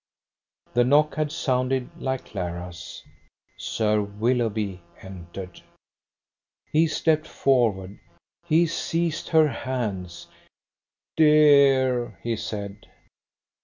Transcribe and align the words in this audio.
The 0.73 0.83
knock 0.83 1.13
had 1.13 1.31
sounded 1.31 1.91
like 2.01 2.25
Clara's. 2.25 3.03
Sir 3.55 4.01
Willoughby 4.01 4.81
entered. 4.99 5.61
He 6.71 6.87
stepped 6.87 7.27
forward. 7.27 7.99
He 8.47 8.65
seized 8.65 9.29
her 9.29 9.47
hands. 9.47 10.25
"Dear!" 11.15 12.17
he 12.23 12.35
said. 12.35 12.87